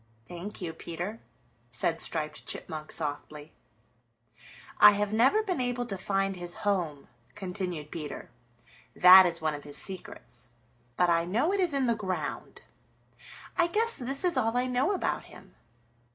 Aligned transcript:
"Thank 0.27 0.63
you, 0.63 0.73
Peter," 0.73 1.21
said 1.69 2.01
Striped 2.01 2.47
Chipmunk 2.47 2.91
softly. 2.91 3.53
"I 4.79 4.93
never 5.05 5.37
have 5.37 5.45
been 5.45 5.61
able 5.61 5.85
to 5.85 5.95
find 5.95 6.35
his 6.35 6.55
home," 6.65 7.07
continued 7.35 7.91
Peter. 7.91 8.31
"That 8.95 9.27
is 9.27 9.41
one 9.41 9.53
of 9.53 9.63
his 9.63 9.77
secrets. 9.77 10.49
But 10.97 11.11
I 11.11 11.25
know 11.25 11.53
it 11.53 11.59
is 11.59 11.71
in 11.71 11.85
the 11.85 11.93
ground. 11.93 12.63
I 13.55 13.67
guess 13.67 13.99
this 13.99 14.23
is 14.23 14.37
all 14.37 14.57
I 14.57 14.65
know 14.65 14.91
about 14.91 15.25
him. 15.25 15.53